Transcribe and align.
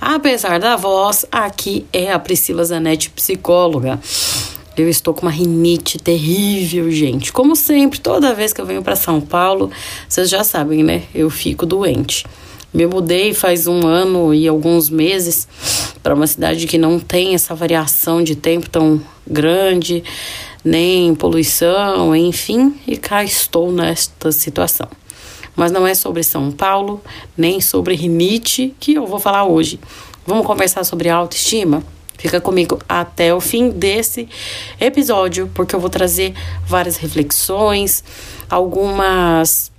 Apesar 0.00 0.58
da 0.58 0.74
voz, 0.74 1.26
aqui 1.30 1.84
é 1.92 2.10
a 2.10 2.18
Priscila 2.18 2.64
Zanetti, 2.64 3.10
psicóloga. 3.10 4.00
Eu 4.78 4.88
estou 4.88 5.12
com 5.12 5.26
uma 5.26 5.30
rinite 5.30 5.98
terrível, 5.98 6.90
gente. 6.90 7.30
Como 7.30 7.54
sempre, 7.54 8.00
toda 8.00 8.34
vez 8.34 8.54
que 8.54 8.62
eu 8.62 8.66
venho 8.66 8.82
para 8.82 8.96
São 8.96 9.20
Paulo, 9.20 9.70
vocês 10.08 10.30
já 10.30 10.42
sabem, 10.42 10.82
né? 10.82 11.02
Eu 11.14 11.28
fico 11.28 11.66
doente. 11.66 12.24
Me 12.74 12.88
mudei 12.88 13.32
faz 13.32 13.68
um 13.68 13.86
ano 13.86 14.34
e 14.34 14.48
alguns 14.48 14.90
meses 14.90 15.46
para 16.02 16.12
uma 16.12 16.26
cidade 16.26 16.66
que 16.66 16.76
não 16.76 16.98
tem 16.98 17.32
essa 17.32 17.54
variação 17.54 18.20
de 18.20 18.34
tempo 18.34 18.68
tão 18.68 19.00
grande, 19.24 20.02
nem 20.64 21.14
poluição, 21.14 22.16
enfim, 22.16 22.74
e 22.84 22.96
cá 22.96 23.22
estou 23.22 23.70
nesta 23.70 24.32
situação. 24.32 24.88
Mas 25.54 25.70
não 25.70 25.86
é 25.86 25.94
sobre 25.94 26.24
São 26.24 26.50
Paulo, 26.50 27.00
nem 27.36 27.60
sobre 27.60 27.94
rinite 27.94 28.74
que 28.80 28.94
eu 28.94 29.06
vou 29.06 29.20
falar 29.20 29.44
hoje. 29.44 29.78
Vamos 30.26 30.44
conversar 30.44 30.82
sobre 30.82 31.08
autoestima? 31.08 31.80
Fica 32.18 32.40
comigo 32.40 32.80
até 32.88 33.32
o 33.32 33.40
fim 33.40 33.70
desse 33.70 34.28
episódio, 34.80 35.48
porque 35.54 35.76
eu 35.76 35.80
vou 35.80 35.90
trazer 35.90 36.34
várias 36.66 36.96
reflexões, 36.96 38.02
algumas 38.50 39.70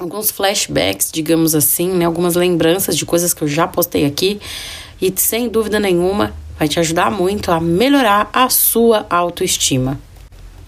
alguns 0.00 0.30
flashbacks, 0.30 1.10
digamos 1.12 1.54
assim, 1.54 1.90
né, 1.90 2.06
algumas 2.06 2.34
lembranças 2.34 2.96
de 2.96 3.04
coisas 3.04 3.34
que 3.34 3.42
eu 3.42 3.48
já 3.48 3.66
postei 3.66 4.06
aqui 4.06 4.40
e 5.00 5.12
sem 5.16 5.48
dúvida 5.48 5.78
nenhuma 5.78 6.32
vai 6.58 6.66
te 6.68 6.80
ajudar 6.80 7.10
muito 7.10 7.50
a 7.52 7.60
melhorar 7.60 8.30
a 8.32 8.48
sua 8.48 9.06
autoestima. 9.10 10.00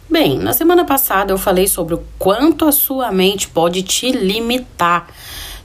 Bem, 0.09 0.39
na 0.39 0.53
semana 0.53 0.85
passada 0.85 1.33
eu 1.33 1.39
falei 1.39 1.67
sobre 1.67 1.95
o 1.95 2.03
quanto 2.19 2.67
a 2.67 2.73
sua 2.73 3.11
mente 3.11 3.49
pode 3.49 3.83
te 3.83 4.13
limitar. 4.13 5.09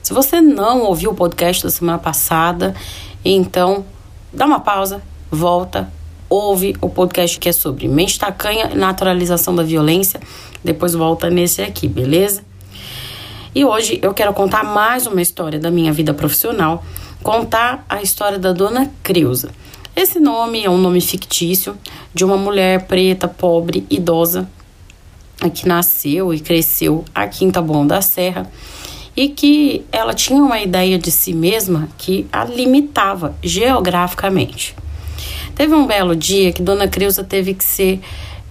Se 0.02 0.14
você 0.14 0.40
não 0.40 0.84
ouviu 0.84 1.10
o 1.10 1.14
podcast 1.14 1.62
da 1.62 1.70
semana 1.70 1.98
passada, 1.98 2.74
então 3.22 3.84
dá 4.32 4.46
uma 4.46 4.60
pausa, 4.60 5.02
volta, 5.30 5.92
ouve 6.30 6.74
o 6.80 6.88
podcast 6.88 7.38
que 7.38 7.50
é 7.50 7.52
sobre 7.52 7.86
mente 7.86 8.18
tacanha 8.18 8.70
e 8.72 8.74
naturalização 8.74 9.54
da 9.54 9.62
violência. 9.62 10.20
Depois 10.64 10.94
volta 10.94 11.28
nesse 11.28 11.60
aqui, 11.60 11.86
beleza? 11.86 12.47
E 13.54 13.64
hoje 13.64 13.98
eu 14.02 14.12
quero 14.12 14.32
contar 14.34 14.62
mais 14.62 15.06
uma 15.06 15.22
história 15.22 15.58
da 15.58 15.70
minha 15.70 15.90
vida 15.90 16.12
profissional, 16.12 16.84
contar 17.22 17.84
a 17.88 18.02
história 18.02 18.38
da 18.38 18.52
dona 18.52 18.90
Creuza. 19.02 19.50
Esse 19.96 20.20
nome 20.20 20.64
é 20.64 20.70
um 20.70 20.76
nome 20.76 21.00
fictício 21.00 21.76
de 22.12 22.24
uma 22.24 22.36
mulher 22.36 22.86
preta, 22.86 23.26
pobre, 23.26 23.86
idosa, 23.88 24.48
que 25.54 25.66
nasceu 25.66 26.34
e 26.34 26.40
cresceu 26.40 27.04
aqui 27.14 27.44
em 27.44 27.50
Taboão 27.50 27.86
da 27.86 28.02
Serra 28.02 28.50
e 29.16 29.30
que 29.30 29.84
ela 29.90 30.12
tinha 30.12 30.42
uma 30.42 30.60
ideia 30.60 30.98
de 30.98 31.10
si 31.10 31.32
mesma 31.32 31.88
que 31.96 32.26
a 32.30 32.44
limitava 32.44 33.34
geograficamente. 33.42 34.76
Teve 35.54 35.74
um 35.74 35.86
belo 35.86 36.14
dia 36.14 36.52
que 36.52 36.62
Dona 36.62 36.86
Creuza 36.86 37.24
teve 37.24 37.54
que 37.54 37.64
ser 37.64 37.98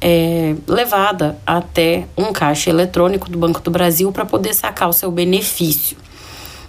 é, 0.01 0.55
levada 0.67 1.37
até 1.45 2.05
um 2.17 2.31
caixa 2.31 2.69
eletrônico 2.69 3.29
do 3.29 3.37
Banco 3.37 3.61
do 3.61 3.71
Brasil 3.71 4.11
para 4.11 4.25
poder 4.25 4.53
sacar 4.53 4.89
o 4.89 4.93
seu 4.93 5.11
benefício. 5.11 5.97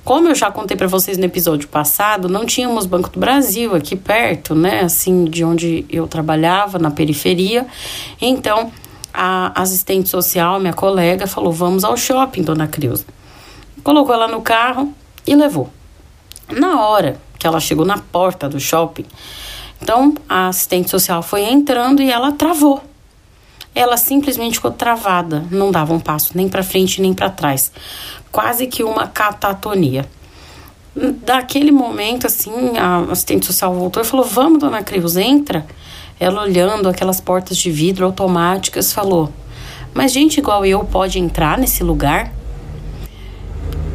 Como 0.05 0.27
eu 0.27 0.35
já 0.35 0.51
contei 0.51 0.75
para 0.75 0.87
vocês 0.87 1.19
no 1.19 1.27
episódio 1.27 1.69
passado, 1.69 2.31
não 2.31 2.47
tínhamos 2.47 2.87
Banco 2.87 3.11
do 3.11 3.21
Brasil 3.21 3.75
aqui 3.75 3.95
perto, 3.95 4.55
né? 4.55 4.81
Assim, 4.81 5.27
de 5.27 5.45
onde 5.45 5.85
eu 5.91 6.07
trabalhava, 6.09 6.79
na 6.79 6.91
periferia. 6.91 7.67
Então, 8.19 8.73
a 9.13 9.53
assistente 9.61 10.09
social, 10.09 10.59
minha 10.61 10.73
colega, 10.73 11.27
falou: 11.27 11.53
Vamos 11.53 11.85
ao 11.85 11.95
shopping, 11.95 12.43
dona 12.43 12.67
Creuza. 12.67 13.05
Colocou 13.85 14.15
ela 14.15 14.29
no 14.29 14.41
carro 14.41 14.95
e 15.27 15.35
levou. 15.35 15.69
Na 16.51 16.87
hora 16.87 17.21
que 17.39 17.47
ela 17.47 17.61
chegou 17.61 17.85
na 17.85 17.99
porta 17.99 18.49
do 18.49 18.59
shopping, 18.59 19.05
então 19.83 20.15
a 20.27 20.49
assistente 20.49 20.89
social 20.89 21.23
foi 21.23 21.43
entrando 21.43 22.01
e 22.01 22.11
ela 22.11 22.33
travou. 22.33 22.88
Ela 23.75 23.97
simplesmente 23.97 24.55
ficou 24.55 24.71
travada, 24.71 25.45
não 25.51 25.71
dava 25.71 25.93
um 25.93 26.01
passo 26.01 26.33
nem 26.35 26.49
para 26.49 26.63
frente 26.63 27.01
nem 27.01 27.15
para 27.15 27.31
trás. 27.31 27.71
Quase 28.33 28.67
que 28.67 28.83
uma 28.83 29.07
catatonia. 29.07 30.05
Daquele 31.25 31.71
momento, 31.71 32.27
assim, 32.27 32.77
a 32.77 32.99
assistente 33.13 33.47
social 33.47 33.73
voltou 33.73 34.03
e 34.03 34.07
falou: 34.07 34.27
Vamos, 34.27 34.59
dona 34.59 34.83
Cruz, 34.83 35.17
entra. 35.17 35.65
Ela 36.19 36.43
olhando 36.43 36.89
aquelas 36.89 37.21
portas 37.21 37.57
de 37.57 37.71
vidro 37.71 38.05
automáticas, 38.05 38.93
falou: 38.93 39.33
Mas 39.95 40.13
gente 40.13 40.39
igual 40.39 40.67
eu 40.67 40.81
pode 40.85 41.19
entrar 41.21 41.57
nesse 41.57 41.85
lugar? 41.85 42.33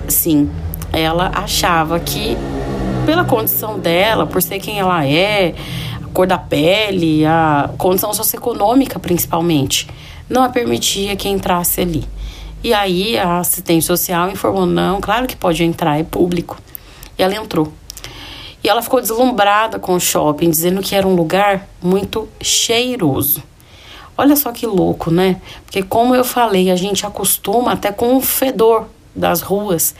Sim, 0.07 0.49
ela 0.93 1.31
achava 1.33 1.99
que 1.99 2.37
pela 3.05 3.25
condição 3.25 3.79
dela, 3.79 4.25
por 4.25 4.41
ser 4.41 4.59
quem 4.59 4.79
ela 4.79 5.05
é, 5.05 5.55
cor 6.13 6.27
da 6.27 6.37
pele, 6.37 7.25
a 7.25 7.69
condição 7.77 8.13
socioeconômica 8.13 8.99
principalmente, 8.99 9.87
não 10.29 10.49
permitia 10.51 11.15
que 11.15 11.27
entrasse 11.27 11.81
ali. 11.81 12.05
E 12.63 12.73
aí 12.73 13.17
a 13.17 13.39
assistente 13.39 13.83
social 13.83 14.29
informou: 14.29 14.65
não, 14.65 15.01
claro 15.01 15.27
que 15.27 15.35
pode 15.35 15.63
entrar, 15.63 15.99
é 15.99 16.03
público. 16.03 16.57
E 17.17 17.23
ela 17.23 17.35
entrou. 17.35 17.73
E 18.63 18.69
ela 18.69 18.81
ficou 18.81 19.01
deslumbrada 19.01 19.77
com 19.77 19.95
o 19.95 19.99
shopping, 19.99 20.49
dizendo 20.49 20.81
que 20.81 20.95
era 20.95 21.05
um 21.05 21.15
lugar 21.15 21.67
muito 21.81 22.29
cheiroso. 22.41 23.43
Olha 24.17 24.35
só 24.37 24.51
que 24.53 24.65
louco, 24.65 25.11
né? 25.11 25.41
Porque, 25.65 25.83
como 25.83 26.15
eu 26.15 26.23
falei, 26.23 26.71
a 26.71 26.75
gente 26.75 27.05
acostuma 27.05 27.73
até 27.73 27.91
com 27.91 28.15
o 28.15 28.21
fedor 28.21 28.87
das 29.15 29.41
ruas. 29.41 29.95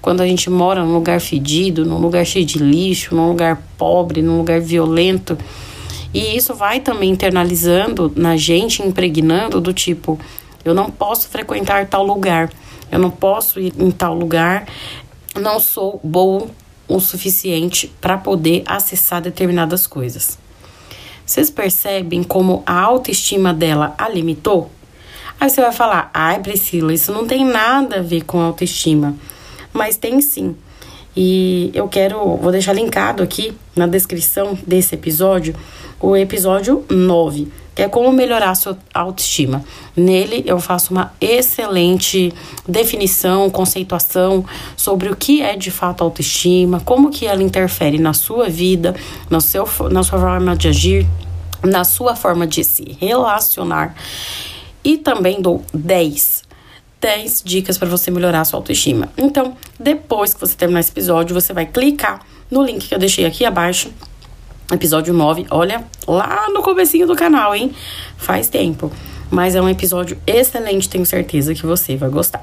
Quando 0.00 0.20
a 0.20 0.26
gente 0.26 0.50
mora 0.50 0.84
num 0.84 0.94
lugar 0.94 1.20
fedido, 1.20 1.84
num 1.84 1.98
lugar 1.98 2.24
cheio 2.24 2.44
de 2.44 2.58
lixo, 2.58 3.14
num 3.14 3.28
lugar 3.28 3.62
pobre, 3.78 4.22
num 4.22 4.38
lugar 4.38 4.60
violento. 4.60 5.36
E 6.12 6.36
isso 6.36 6.54
vai 6.54 6.80
também 6.80 7.10
internalizando 7.10 8.12
na 8.16 8.36
gente, 8.36 8.82
impregnando 8.82 9.60
do 9.60 9.72
tipo: 9.72 10.18
eu 10.64 10.74
não 10.74 10.90
posso 10.90 11.28
frequentar 11.28 11.86
tal 11.86 12.04
lugar, 12.04 12.50
eu 12.90 12.98
não 12.98 13.10
posso 13.10 13.60
ir 13.60 13.72
em 13.78 13.90
tal 13.90 14.14
lugar, 14.14 14.66
não 15.38 15.60
sou 15.60 16.00
bom 16.02 16.48
o 16.88 17.00
suficiente 17.00 17.92
para 18.00 18.16
poder 18.16 18.62
acessar 18.66 19.20
determinadas 19.20 19.86
coisas. 19.86 20.38
Vocês 21.24 21.50
percebem 21.50 22.22
como 22.22 22.62
a 22.64 22.80
autoestima 22.80 23.52
dela 23.52 23.94
a 23.98 24.08
limitou? 24.08 24.70
Aí 25.40 25.50
você 25.50 25.60
vai 25.60 25.72
falar: 25.72 26.10
ai, 26.12 26.40
Priscila, 26.40 26.92
isso 26.92 27.12
não 27.12 27.26
tem 27.26 27.44
nada 27.44 27.98
a 27.98 28.02
ver 28.02 28.22
com 28.24 28.40
autoestima. 28.40 29.14
Mas 29.72 29.96
tem 29.96 30.20
sim. 30.20 30.56
E 31.16 31.70
eu 31.72 31.88
quero, 31.88 32.36
vou 32.36 32.52
deixar 32.52 32.74
linkado 32.74 33.22
aqui 33.22 33.56
na 33.74 33.86
descrição 33.86 34.56
desse 34.66 34.94
episódio, 34.94 35.54
o 35.98 36.14
episódio 36.14 36.84
9, 36.90 37.48
que 37.74 37.80
é 37.80 37.88
como 37.88 38.12
melhorar 38.12 38.50
a 38.50 38.54
sua 38.54 38.76
autoestima. 38.92 39.64
Nele 39.96 40.42
eu 40.46 40.60
faço 40.60 40.92
uma 40.92 41.14
excelente 41.18 42.34
definição, 42.68 43.48
conceituação 43.48 44.44
sobre 44.76 45.08
o 45.08 45.16
que 45.16 45.40
é 45.40 45.56
de 45.56 45.70
fato 45.70 46.04
autoestima, 46.04 46.80
como 46.80 47.10
que 47.10 47.26
ela 47.26 47.42
interfere 47.42 47.98
na 47.98 48.12
sua 48.12 48.50
vida, 48.50 48.94
no 49.30 49.40
seu, 49.40 49.66
na 49.90 50.02
sua 50.02 50.20
forma 50.20 50.54
de 50.54 50.68
agir, 50.68 51.06
na 51.64 51.82
sua 51.82 52.14
forma 52.14 52.46
de 52.46 52.62
se 52.62 52.94
relacionar 53.00 53.94
e 54.86 54.96
também 54.96 55.42
dou 55.42 55.64
10 55.74 56.44
10 57.00 57.42
dicas 57.44 57.76
para 57.76 57.88
você 57.88 58.10
melhorar 58.10 58.40
a 58.40 58.44
sua 58.44 58.58
autoestima. 58.58 59.08
Então, 59.18 59.56
depois 59.78 60.32
que 60.32 60.40
você 60.40 60.56
terminar 60.56 60.80
esse 60.80 60.90
episódio, 60.90 61.34
você 61.34 61.52
vai 61.52 61.66
clicar 61.66 62.24
no 62.50 62.64
link 62.64 62.88
que 62.88 62.94
eu 62.94 62.98
deixei 62.98 63.26
aqui 63.26 63.44
abaixo, 63.44 63.90
episódio 64.72 65.12
9. 65.12 65.46
Olha, 65.50 65.84
lá 66.06 66.48
no 66.50 66.62
comecinho 66.62 67.06
do 67.06 67.14
canal, 67.14 67.54
hein? 67.54 67.70
Faz 68.16 68.48
tempo. 68.48 68.90
Mas 69.30 69.54
é 69.54 69.60
um 69.60 69.68
episódio 69.68 70.18
excelente, 70.26 70.88
tenho 70.88 71.04
certeza 71.04 71.54
que 71.54 71.66
você 71.66 71.96
vai 71.96 72.08
gostar. 72.08 72.42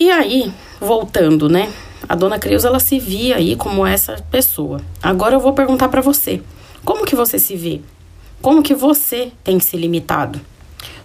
E 0.00 0.10
aí, 0.10 0.52
voltando, 0.80 1.48
né? 1.48 1.72
A 2.08 2.14
dona 2.16 2.38
Creuza, 2.38 2.68
ela 2.68 2.80
se 2.80 2.98
via 2.98 3.36
aí 3.36 3.54
como 3.56 3.86
essa 3.86 4.16
pessoa. 4.30 4.80
Agora 5.00 5.36
eu 5.36 5.40
vou 5.40 5.52
perguntar 5.52 5.88
para 5.88 6.00
você. 6.00 6.42
Como 6.84 7.04
que 7.04 7.14
você 7.14 7.38
se 7.38 7.54
vê? 7.56 7.80
Como 8.40 8.62
que 8.62 8.74
você 8.74 9.30
tem 9.44 9.60
se 9.60 9.76
limitado? 9.76 10.40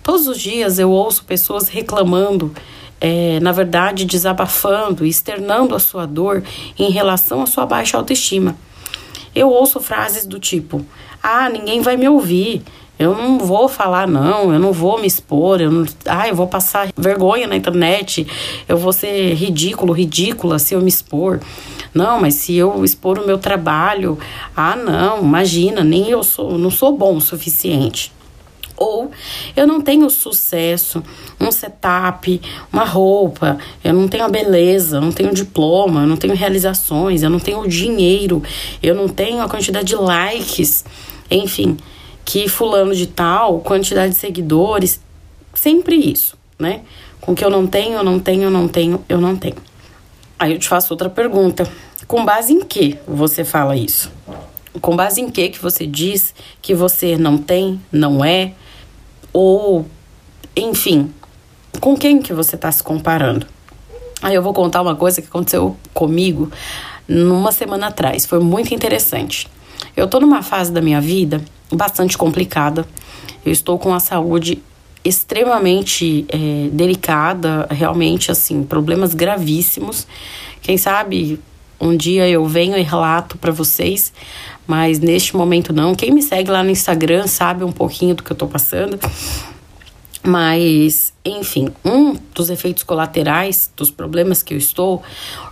Todos 0.08 0.26
os 0.26 0.40
dias 0.40 0.80
eu 0.80 0.90
ouço 0.90 1.26
pessoas 1.26 1.68
reclamando, 1.68 2.54
é, 3.02 3.42
na 3.42 3.52
verdade, 3.52 4.06
desabafando, 4.06 5.06
externando 5.06 5.76
a 5.76 5.80
sua 5.80 6.06
dor 6.06 6.42
em 6.80 6.90
relação 6.90 7.42
à 7.42 7.46
sua 7.46 7.66
baixa 7.66 7.98
autoestima. 7.98 8.56
Eu 9.36 9.50
ouço 9.50 9.82
frases 9.82 10.26
do 10.26 10.40
tipo: 10.40 10.86
Ah, 11.22 11.50
ninguém 11.50 11.82
vai 11.82 11.98
me 11.98 12.08
ouvir, 12.08 12.62
Eu 12.98 13.18
não 13.18 13.38
vou 13.38 13.68
falar 13.68 14.08
não, 14.08 14.54
eu 14.54 14.58
não 14.58 14.72
vou 14.72 14.98
me 14.98 15.06
expor, 15.06 15.60
eu 15.60 15.70
não, 15.70 15.86
ah, 16.06 16.26
eu 16.26 16.34
vou 16.34 16.48
passar 16.48 16.88
vergonha 16.96 17.46
na 17.46 17.58
internet, 17.58 18.26
eu 18.66 18.78
vou 18.78 18.94
ser 18.94 19.34
ridículo, 19.34 19.92
ridícula 19.92 20.58
se 20.58 20.74
eu 20.74 20.80
me 20.80 20.88
expor. 20.88 21.42
Não, 21.94 22.22
mas 22.22 22.36
se 22.36 22.56
eu 22.56 22.86
expor 22.86 23.20
o 23.20 23.28
meu 23.28 23.38
trabalho, 23.38 24.18
ah, 24.56 24.78
não, 24.78 25.20
imagina, 25.20 25.84
nem 25.84 26.10
eu 26.10 26.24
sou, 26.24 26.58
não 26.58 26.72
sou 26.72 26.98
bom 26.98 27.18
o 27.18 27.22
suficiente. 27.22 28.16
Ou 28.78 29.12
eu 29.56 29.66
não 29.66 29.82
tenho 29.82 30.10
sucesso, 30.10 31.04
um 31.40 31.52
setup, 31.52 32.40
uma 32.72 32.86
roupa, 32.86 33.58
eu 33.84 33.94
não 33.94 34.08
tenho 34.08 34.24
a 34.24 34.30
beleza, 34.30 34.98
eu 34.98 35.02
não 35.02 35.12
tenho 35.12 35.34
diploma, 35.34 36.02
eu 36.02 36.08
não 36.08 36.18
tenho 36.18 36.36
realizações, 36.36 37.24
eu 37.24 37.30
não 37.30 37.40
tenho 37.40 37.68
dinheiro, 37.68 38.44
eu 38.82 38.94
não 38.94 39.10
tenho 39.10 39.42
a 39.42 39.50
quantidade 39.50 39.88
de 39.88 39.96
likes, 39.96 40.86
enfim 41.30 41.78
que 42.28 42.50
fulano 42.50 42.94
de 42.94 43.08
tal, 43.08 43.62
quantidade 43.62 44.12
de 44.12 44.20
seguidores, 44.20 45.00
sempre 45.54 45.96
isso, 45.96 46.38
né? 46.60 46.82
Com 47.22 47.34
que 47.34 47.44
eu 47.44 47.50
não 47.50 47.66
tenho, 47.66 47.94
eu 47.94 48.04
não 48.04 48.20
tenho, 48.20 48.44
eu 48.44 48.52
não 48.52 48.68
tenho, 48.68 49.02
eu 49.08 49.22
não 49.22 49.34
tenho. 49.38 49.56
Aí 50.38 50.52
eu 50.52 50.60
te 50.60 50.68
faço 50.68 50.94
outra 50.94 51.10
pergunta. 51.10 51.66
Com 52.06 52.26
base 52.26 52.52
em 52.52 52.66
que 52.66 53.00
você 53.08 53.46
fala 53.46 53.78
isso? 53.78 54.12
Com 54.82 54.94
base 54.94 55.22
em 55.22 55.30
que 55.30 55.48
que 55.48 55.60
você 55.60 55.88
diz 55.88 56.36
que 56.62 56.76
você 56.76 57.18
não 57.18 57.38
tem, 57.38 57.80
não 57.90 58.24
é, 58.24 58.52
ou 59.40 59.86
enfim, 60.56 61.14
com 61.80 61.96
quem 61.96 62.20
que 62.20 62.34
você 62.34 62.56
está 62.56 62.72
se 62.72 62.82
comparando? 62.82 63.46
Aí 64.20 64.34
eu 64.34 64.42
vou 64.42 64.52
contar 64.52 64.82
uma 64.82 64.96
coisa 64.96 65.22
que 65.22 65.28
aconteceu 65.28 65.78
comigo 65.94 66.52
numa 67.08 67.52
semana 67.52 67.90
atrás. 67.90 68.26
Foi 68.26 68.40
muito 68.40 68.74
interessante. 68.74 69.48
Eu 69.96 70.08
tô 70.08 70.20
numa 70.20 70.42
fase 70.42 70.72
da 70.72 70.82
minha 70.82 71.00
vida 71.00 71.40
bastante 71.72 72.18
complicada. 72.18 72.84
Eu 73.46 73.52
estou 73.52 73.78
com 73.78 73.94
a 73.94 74.00
saúde 74.00 74.60
extremamente 75.06 76.26
é, 76.30 76.70
delicada, 76.72 77.68
realmente 77.70 78.32
assim, 78.32 78.64
problemas 78.64 79.14
gravíssimos. 79.14 80.08
Quem 80.64 80.80
sabe 80.80 81.40
um 81.80 81.96
dia 81.96 82.28
eu 82.28 82.46
venho 82.46 82.78
e 82.78 82.82
relato 82.82 83.38
para 83.38 83.52
vocês, 83.52 84.12
mas 84.66 85.00
neste 85.00 85.36
momento 85.36 85.72
não. 85.72 85.96
Quem 85.96 86.12
me 86.12 86.22
segue 86.22 86.50
lá 86.50 86.64
no 86.64 86.70
Instagram 86.70 87.28
sabe 87.28 87.64
um 87.64 87.72
pouquinho 87.72 88.16
do 88.16 88.24
que 88.24 88.32
eu 88.32 88.36
tô 88.36 88.48
passando. 88.48 89.00
Mas, 90.24 91.14
enfim, 91.24 91.70
um 91.86 92.18
dos 92.34 92.50
efeitos 92.50 92.84
colaterais 92.84 93.72
dos 93.78 93.90
problemas 93.90 94.44
que 94.44 94.54
eu 94.54 94.58
estou, 94.58 95.02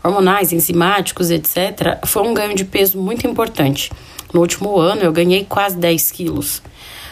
hormonais, 0.04 0.52
enzimáticos, 0.52 1.32
etc., 1.32 2.00
foi 2.06 2.24
um 2.24 2.34
ganho 2.34 2.54
de 2.54 2.66
peso 2.66 2.98
muito 3.00 3.26
importante. 3.26 3.90
No 4.34 4.42
último 4.42 4.78
ano 4.78 5.02
eu 5.02 5.14
ganhei 5.14 5.46
quase 5.46 5.78
10 5.78 6.12
quilos. 6.12 6.62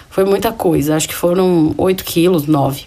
Foi 0.09 0.25
muita 0.25 0.51
coisa, 0.51 0.95
acho 0.95 1.07
que 1.07 1.15
foram 1.15 1.73
8 1.77 2.03
quilos, 2.03 2.45
9. 2.45 2.85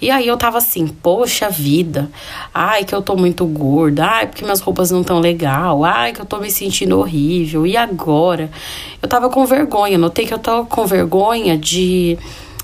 E 0.00 0.10
aí 0.10 0.26
eu 0.26 0.36
tava 0.36 0.58
assim, 0.58 0.86
poxa 0.86 1.48
vida, 1.48 2.10
ai 2.52 2.84
que 2.84 2.94
eu 2.94 3.00
tô 3.00 3.16
muito 3.16 3.46
gorda, 3.46 4.04
ai 4.04 4.26
porque 4.26 4.44
minhas 4.44 4.60
roupas 4.60 4.90
não 4.90 5.02
tão 5.02 5.20
legal, 5.20 5.84
ai 5.84 6.12
que 6.12 6.20
eu 6.20 6.26
tô 6.26 6.38
me 6.38 6.50
sentindo 6.50 6.98
horrível, 6.98 7.66
e 7.66 7.76
agora? 7.76 8.50
Eu 9.00 9.08
tava 9.08 9.30
com 9.30 9.46
vergonha, 9.46 9.96
notei 9.96 10.26
que 10.26 10.34
eu 10.34 10.38
tô 10.38 10.66
com 10.66 10.86
vergonha 10.86 11.56
de 11.56 12.18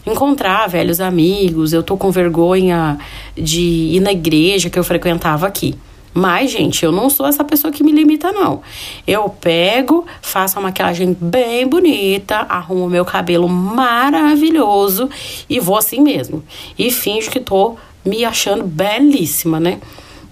encontrar 0.06 0.68
velhos 0.68 1.00
amigos, 1.00 1.72
eu 1.72 1.82
tô 1.82 1.96
com 1.96 2.10
vergonha 2.10 2.98
de 3.34 3.60
ir 3.60 4.00
na 4.00 4.12
igreja 4.12 4.68
que 4.68 4.78
eu 4.78 4.84
frequentava 4.84 5.46
aqui. 5.46 5.74
Mas, 6.14 6.50
gente, 6.50 6.84
eu 6.84 6.92
não 6.92 7.08
sou 7.08 7.26
essa 7.26 7.42
pessoa 7.42 7.72
que 7.72 7.82
me 7.82 7.90
limita, 7.90 8.30
não. 8.32 8.60
Eu 9.06 9.28
pego, 9.28 10.06
faço 10.20 10.58
uma 10.58 10.68
maquiagem 10.68 11.16
bem 11.18 11.66
bonita, 11.66 12.46
arrumo 12.48 12.88
meu 12.88 13.04
cabelo 13.04 13.48
maravilhoso 13.48 15.08
e 15.48 15.58
vou 15.58 15.76
assim 15.76 16.00
mesmo. 16.00 16.44
E 16.78 16.90
finjo 16.90 17.30
que 17.30 17.40
tô 17.40 17.76
me 18.04 18.24
achando 18.24 18.64
belíssima, 18.64 19.58
né? 19.58 19.80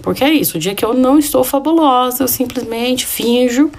Porque 0.01 0.23
é 0.23 0.31
isso, 0.33 0.57
o 0.57 0.59
dia 0.59 0.75
que 0.75 0.83
eu 0.83 0.93
não 0.93 1.17
estou 1.17 1.43
fabulosa, 1.43 2.23
eu 2.23 2.27
simplesmente 2.27 3.05
finjo 3.05 3.71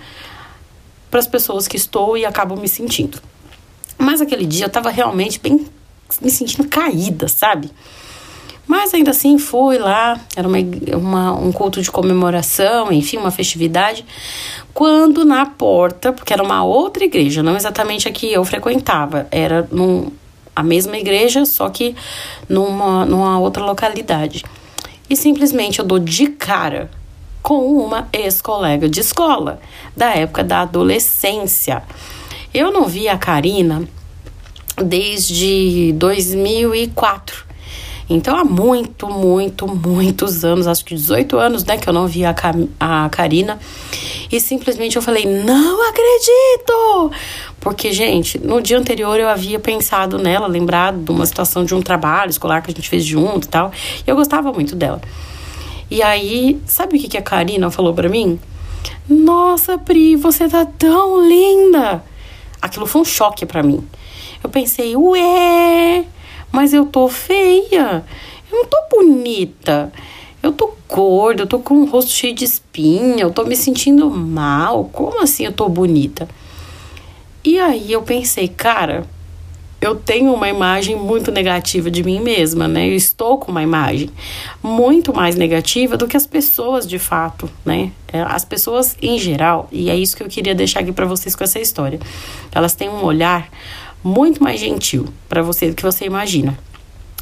para 1.10 1.20
as 1.20 1.26
pessoas 1.26 1.69
que 1.69 1.76
estou 1.76 2.16
e 2.16 2.25
acabo 2.25 2.56
me 2.56 2.69
sentindo. 2.69 3.19
Mas 3.98 4.20
aquele 4.20 4.46
dia 4.46 4.66
eu 4.66 4.70
tava 4.70 4.90
realmente 4.90 5.38
bem 5.38 5.66
me 6.20 6.31
sentindo 6.31 6.69
caída, 6.69 7.28
sabe? 7.28 7.70
Mas 8.66 8.94
ainda 8.94 9.10
assim 9.10 9.38
fui 9.38 9.76
lá, 9.78 10.20
era 10.36 10.46
uma, 10.46 10.58
uma, 10.96 11.32
um 11.32 11.52
culto 11.52 11.82
de 11.82 11.90
comemoração, 11.90 12.92
enfim, 12.92 13.16
uma 13.16 13.30
festividade. 13.30 14.04
Quando 14.72 15.24
na 15.24 15.44
porta, 15.44 16.12
porque 16.12 16.32
era 16.32 16.42
uma 16.42 16.64
outra 16.64 17.04
igreja, 17.04 17.42
não 17.42 17.56
exatamente 17.56 18.08
a 18.08 18.12
que 18.12 18.32
eu 18.32 18.44
frequentava, 18.44 19.26
era 19.30 19.68
num, 19.70 20.10
a 20.54 20.62
mesma 20.62 20.96
igreja, 20.96 21.44
só 21.44 21.68
que 21.68 21.94
numa, 22.48 23.04
numa 23.04 23.38
outra 23.38 23.64
localidade. 23.64 24.44
E 25.10 25.16
simplesmente 25.16 25.78
eu 25.78 25.84
dou 25.84 25.98
de 25.98 26.28
cara 26.28 26.90
com 27.42 27.76
uma 27.76 28.08
ex-colega 28.12 28.88
de 28.88 29.00
escola, 29.00 29.60
da 29.96 30.14
época 30.14 30.44
da 30.44 30.60
adolescência. 30.60 31.82
Eu 32.54 32.70
não 32.70 32.86
vi 32.86 33.08
a 33.08 33.18
Karina 33.18 33.82
desde 34.76 35.92
2004. 35.96 37.51
Então, 38.08 38.37
há 38.37 38.44
muito, 38.44 39.08
muito, 39.08 39.66
muitos 39.66 40.44
anos, 40.44 40.66
acho 40.66 40.84
que 40.84 40.94
18 40.94 41.37
anos, 41.38 41.64
né, 41.64 41.76
que 41.76 41.88
eu 41.88 41.93
não 41.93 42.06
via 42.06 42.34
a, 42.81 43.04
a 43.04 43.08
Karina. 43.08 43.58
E 44.31 44.40
simplesmente 44.40 44.96
eu 44.96 45.02
falei, 45.02 45.25
não 45.25 45.88
acredito! 45.88 47.12
Porque, 47.60 47.93
gente, 47.93 48.38
no 48.38 48.60
dia 48.60 48.78
anterior 48.78 49.19
eu 49.19 49.28
havia 49.28 49.58
pensado 49.58 50.19
nela, 50.19 50.46
lembrado 50.46 51.04
de 51.04 51.10
uma 51.10 51.25
situação 51.26 51.64
de 51.64 51.75
um 51.75 51.81
trabalho 51.81 52.31
escolar 52.31 52.60
que 52.60 52.70
a 52.70 52.75
gente 52.75 52.88
fez 52.88 53.04
junto 53.04 53.46
e 53.46 53.49
tal. 53.49 53.70
E 54.06 54.10
eu 54.10 54.16
gostava 54.16 54.52
muito 54.52 54.75
dela. 54.75 55.00
E 55.90 56.02
aí, 56.02 56.60
sabe 56.66 56.96
o 56.96 57.00
que, 57.00 57.08
que 57.08 57.19
a 57.19 57.22
Karina 57.22 57.70
falou 57.70 57.94
para 57.94 58.08
mim? 58.08 58.40
Nossa, 59.08 59.78
Pri, 59.78 60.16
você 60.16 60.48
tá 60.48 60.64
tão 60.64 61.26
linda! 61.26 62.02
Aquilo 62.60 62.87
foi 62.87 63.02
um 63.02 63.05
choque 63.05 63.44
para 63.44 63.62
mim. 63.62 63.87
Eu 64.43 64.48
pensei, 64.48 64.96
ué, 64.96 66.05
mas 66.52 66.75
eu 66.75 66.84
tô 66.87 67.08
feia, 67.08 68.04
eu 68.50 68.58
não 68.58 68.66
tô 68.66 68.76
bonita, 68.90 69.90
eu 70.43 70.52
tô 70.52 70.72
gorda, 70.88 71.43
eu 71.43 71.46
tô 71.46 71.58
com 71.58 71.75
o 71.75 71.87
rosto 71.87 72.12
cheio 72.12 72.34
de 72.34 72.44
espinha, 72.44 73.22
eu 73.22 73.32
tô 73.32 73.44
me 73.44 73.56
sentindo 73.56 74.10
mal, 74.10 74.84
como 74.93 75.22
assim 75.22 75.46
eu 75.46 75.52
tô 75.52 75.69
bonita? 75.69 76.28
E 77.43 77.58
aí 77.58 77.90
eu 77.90 78.02
pensei, 78.02 78.46
cara, 78.46 79.04
eu 79.82 79.96
tenho 79.96 80.32
uma 80.32 80.49
imagem 80.49 80.94
muito 80.94 81.32
negativa 81.32 81.90
de 81.90 82.04
mim 82.04 82.20
mesma, 82.20 82.69
né? 82.69 82.88
Eu 82.88 82.94
estou 82.94 83.37
com 83.37 83.50
uma 83.50 83.64
imagem 83.64 84.10
muito 84.62 85.12
mais 85.12 85.34
negativa 85.34 85.96
do 85.96 86.06
que 86.06 86.16
as 86.16 86.25
pessoas 86.25 86.87
de 86.87 87.00
fato, 87.00 87.50
né? 87.64 87.91
É, 88.12 88.20
as 88.20 88.44
pessoas 88.44 88.96
em 89.03 89.19
geral, 89.19 89.69
e 89.72 89.91
é 89.91 89.96
isso 89.96 90.17
que 90.17 90.22
eu 90.22 90.29
queria 90.29 90.55
deixar 90.55 90.81
aqui 90.81 90.93
para 90.93 91.05
vocês 91.05 91.34
com 91.34 91.43
essa 91.43 91.58
história. 91.58 91.98
Elas 92.55 92.76
têm 92.76 92.88
um 92.88 93.03
olhar 93.03 93.48
muito 94.02 94.42
mais 94.42 94.60
gentil 94.60 95.08
para 95.28 95.42
você 95.42 95.68
do 95.68 95.74
que 95.74 95.82
você 95.82 96.04
imagina. 96.04 96.58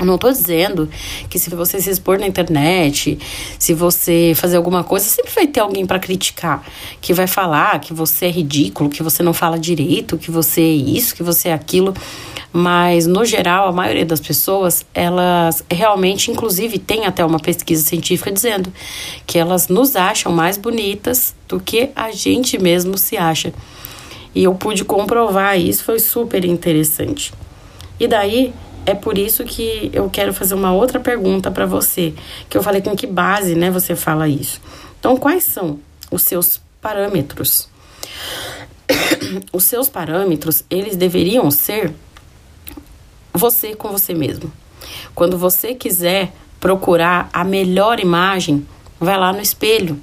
Eu 0.01 0.07
não 0.07 0.17
tô 0.17 0.33
dizendo 0.33 0.89
que 1.29 1.39
se 1.39 1.51
você 1.51 1.79
se 1.79 1.91
expor 1.91 2.19
na 2.19 2.27
internet, 2.27 3.19
se 3.59 3.75
você 3.75 4.33
fazer 4.35 4.57
alguma 4.57 4.83
coisa, 4.83 5.05
sempre 5.05 5.31
vai 5.35 5.47
ter 5.47 5.61
alguém 5.61 5.85
para 5.85 5.99
criticar, 5.99 6.65
que 7.03 7.13
vai 7.13 7.27
falar 7.27 7.79
que 7.81 7.93
você 7.93 8.25
é 8.25 8.31
ridículo, 8.31 8.89
que 8.89 9.03
você 9.03 9.23
não 9.23 9.35
fala 9.35 9.59
direito, 9.59 10.17
que 10.17 10.31
você 10.31 10.63
é 10.63 10.65
isso, 10.65 11.15
que 11.15 11.23
você 11.23 11.51
é 11.51 11.53
aquilo. 11.53 11.93
Mas 12.51 13.07
no 13.07 13.27
geral, 13.27 13.69
a 13.69 13.73
maioria 13.73 14.07
das 14.07 14.21
pessoas, 14.21 14.87
elas 14.95 15.63
realmente, 15.71 16.31
inclusive, 16.31 16.79
tem 16.79 17.05
até 17.05 17.23
uma 17.23 17.39
pesquisa 17.39 17.85
científica 17.85 18.33
dizendo 18.33 18.73
que 19.27 19.39
elas 19.39 19.69
nos 19.69 19.97
acham 19.97 20.33
mais 20.33 20.57
bonitas 20.57 21.35
do 21.47 21.61
que 21.61 21.91
a 21.95 22.11
gente 22.11 22.59
mesmo 22.59 22.97
se 22.97 23.19
acha. 23.19 23.53
E 24.35 24.45
eu 24.45 24.55
pude 24.55 24.85
comprovar 24.85 25.59
isso, 25.59 25.85
foi 25.85 25.99
super 25.99 26.45
interessante. 26.45 27.33
E 27.99 28.07
daí 28.07 28.53
é 28.87 28.95
por 28.95 29.19
isso 29.19 29.45
que 29.45 29.91
eu 29.93 30.09
quero 30.09 30.33
fazer 30.33 30.55
uma 30.55 30.73
outra 30.73 30.99
pergunta 30.99 31.51
para 31.51 31.67
você, 31.67 32.15
que 32.49 32.57
eu 32.57 32.63
falei 32.63 32.81
com 32.81 32.97
que 32.97 33.07
base, 33.07 33.55
né, 33.55 33.71
você 33.71 33.95
fala 33.95 34.29
isso. 34.29 34.61
Então, 34.99 35.17
quais 35.17 35.45
são 35.45 35.79
os 36.11 36.23
seus 36.23 36.61
parâmetros? 36.81 37.69
Os 39.53 39.65
seus 39.65 39.89
parâmetros, 39.89 40.65
eles 40.69 40.97
deveriam 40.97 41.49
ser 41.51 41.95
você 43.33 43.75
com 43.77 43.89
você 43.89 44.13
mesmo. 44.13 44.53
Quando 45.15 45.39
você 45.39 45.75
quiser 45.75 46.33
procurar 46.59 47.31
a 47.33 47.45
melhor 47.45 48.01
imagem, 48.01 48.67
vai 48.99 49.17
lá 49.17 49.33
no 49.33 49.41
espelho 49.41 50.01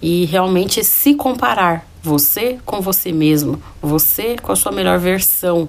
e 0.00 0.24
realmente 0.24 0.82
se 0.82 1.14
comparar 1.14 1.86
você 2.04 2.58
com 2.66 2.82
você 2.82 3.10
mesmo, 3.10 3.60
você 3.80 4.36
com 4.36 4.52
a 4.52 4.56
sua 4.56 4.70
melhor 4.70 4.98
versão, 4.98 5.66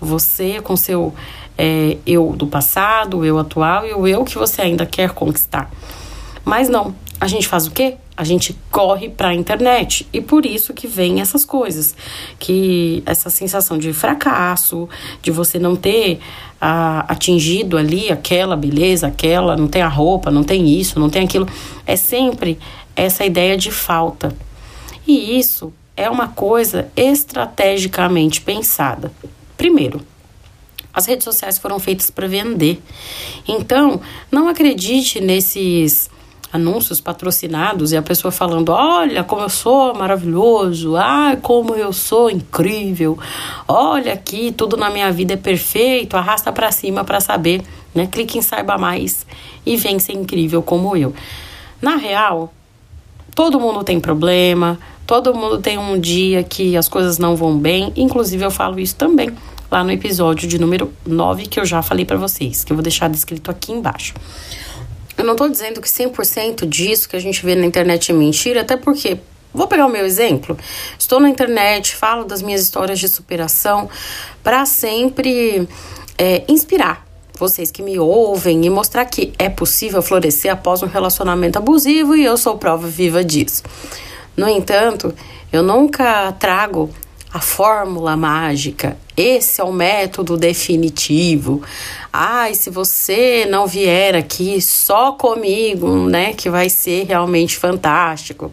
você 0.00 0.60
com 0.62 0.76
seu 0.76 1.12
é, 1.58 1.96
eu 2.06 2.34
do 2.36 2.46
passado, 2.46 3.18
o 3.18 3.24
eu 3.24 3.36
atual 3.36 3.84
e 3.84 3.92
o 3.92 4.06
eu 4.06 4.24
que 4.24 4.38
você 4.38 4.62
ainda 4.62 4.86
quer 4.86 5.10
conquistar. 5.10 5.68
Mas 6.44 6.68
não, 6.68 6.94
a 7.20 7.26
gente 7.26 7.48
faz 7.48 7.66
o 7.66 7.72
quê? 7.72 7.96
A 8.16 8.22
gente 8.22 8.56
corre 8.70 9.08
para 9.08 9.30
a 9.30 9.34
internet. 9.34 10.06
E 10.12 10.20
por 10.20 10.46
isso 10.46 10.72
que 10.72 10.86
vem 10.86 11.20
essas 11.20 11.44
coisas, 11.44 11.96
que 12.38 13.02
essa 13.04 13.28
sensação 13.28 13.76
de 13.76 13.92
fracasso, 13.92 14.88
de 15.20 15.32
você 15.32 15.58
não 15.58 15.74
ter 15.74 16.20
atingido 16.60 17.76
ali 17.76 18.12
aquela 18.12 18.56
beleza, 18.56 19.08
aquela, 19.08 19.56
não 19.56 19.66
tem 19.66 19.82
a 19.82 19.88
roupa, 19.88 20.30
não 20.30 20.44
tem 20.44 20.68
isso, 20.68 21.00
não 21.00 21.10
tem 21.10 21.24
aquilo, 21.24 21.48
é 21.84 21.96
sempre 21.96 22.56
essa 22.94 23.24
ideia 23.24 23.56
de 23.56 23.72
falta. 23.72 24.32
E 25.06 25.38
isso 25.38 25.72
é 25.96 26.08
uma 26.08 26.28
coisa 26.28 26.90
estrategicamente 26.96 28.40
pensada. 28.40 29.12
Primeiro, 29.56 30.00
as 30.92 31.06
redes 31.06 31.24
sociais 31.24 31.58
foram 31.58 31.78
feitas 31.78 32.10
para 32.10 32.28
vender. 32.28 32.82
Então, 33.48 34.00
não 34.30 34.48
acredite 34.48 35.20
nesses 35.20 36.10
anúncios 36.52 37.00
patrocinados 37.00 37.92
e 37.92 37.96
a 37.96 38.02
pessoa 38.02 38.30
falando: 38.30 38.70
Olha 38.70 39.24
como 39.24 39.42
eu 39.42 39.48
sou 39.48 39.94
maravilhoso, 39.94 40.96
ai, 40.96 41.36
como 41.36 41.74
eu 41.74 41.92
sou 41.92 42.30
incrível, 42.30 43.18
olha 43.66 44.12
aqui, 44.12 44.52
tudo 44.52 44.76
na 44.76 44.90
minha 44.90 45.10
vida 45.10 45.32
é 45.32 45.36
perfeito, 45.36 46.16
arrasta 46.16 46.52
para 46.52 46.70
cima 46.70 47.04
para 47.04 47.20
saber, 47.20 47.62
né? 47.94 48.06
Clique 48.06 48.36
em 48.36 48.42
saiba 48.42 48.76
mais 48.76 49.26
e 49.64 49.76
vem 49.76 49.98
ser 49.98 50.12
incrível 50.12 50.62
como 50.62 50.94
eu. 50.94 51.14
Na 51.80 51.96
real, 51.96 52.52
todo 53.34 53.58
mundo 53.60 53.82
tem 53.84 54.00
problema, 54.00 54.78
todo 55.06 55.34
mundo 55.34 55.58
tem 55.58 55.78
um 55.78 55.98
dia 55.98 56.42
que 56.42 56.76
as 56.76 56.88
coisas 56.88 57.18
não 57.18 57.36
vão 57.36 57.58
bem, 57.58 57.92
inclusive 57.96 58.44
eu 58.44 58.50
falo 58.50 58.78
isso 58.78 58.96
também 58.96 59.30
lá 59.70 59.82
no 59.82 59.90
episódio 59.90 60.46
de 60.46 60.58
número 60.58 60.92
9 61.06 61.46
que 61.46 61.58
eu 61.58 61.64
já 61.64 61.82
falei 61.82 62.04
para 62.04 62.18
vocês, 62.18 62.62
que 62.62 62.72
eu 62.72 62.76
vou 62.76 62.82
deixar 62.82 63.08
descrito 63.08 63.50
aqui 63.50 63.72
embaixo. 63.72 64.14
Eu 65.16 65.24
não 65.24 65.36
tô 65.36 65.48
dizendo 65.48 65.80
que 65.80 65.88
100% 65.88 66.66
disso 66.66 67.08
que 67.08 67.16
a 67.16 67.20
gente 67.20 67.44
vê 67.44 67.54
na 67.54 67.64
internet 67.64 68.10
é 68.10 68.14
mentira, 68.14 68.60
até 68.60 68.76
porque 68.76 69.18
Vou 69.54 69.66
pegar 69.66 69.84
o 69.84 69.90
meu 69.90 70.06
exemplo. 70.06 70.56
Estou 70.98 71.20
na 71.20 71.28
internet, 71.28 71.94
falo 71.94 72.24
das 72.24 72.40
minhas 72.40 72.62
histórias 72.62 72.98
de 72.98 73.06
superação 73.06 73.88
para 74.42 74.64
sempre 74.64 75.68
é, 76.16 76.42
inspirar 76.48 77.11
vocês 77.38 77.70
que 77.70 77.82
me 77.82 77.98
ouvem 77.98 78.64
e 78.64 78.70
mostrar 78.70 79.04
que 79.04 79.32
é 79.38 79.48
possível 79.48 80.02
florescer 80.02 80.52
após 80.52 80.82
um 80.82 80.86
relacionamento 80.86 81.58
abusivo 81.58 82.14
e 82.14 82.24
eu 82.24 82.36
sou 82.36 82.58
prova 82.58 82.86
viva 82.86 83.24
disso. 83.24 83.62
No 84.36 84.48
entanto, 84.48 85.14
eu 85.52 85.62
nunca 85.62 86.32
trago 86.32 86.90
a 87.32 87.40
fórmula 87.40 88.14
mágica. 88.14 88.96
Esse 89.16 89.60
é 89.60 89.64
o 89.64 89.72
método 89.72 90.36
definitivo. 90.36 91.62
Ai, 92.12 92.54
se 92.54 92.68
você 92.68 93.46
não 93.48 93.66
vier 93.66 94.14
aqui 94.14 94.60
só 94.60 95.12
comigo, 95.12 96.08
né, 96.08 96.34
que 96.34 96.50
vai 96.50 96.68
ser 96.68 97.06
realmente 97.06 97.56
fantástico. 97.56 98.50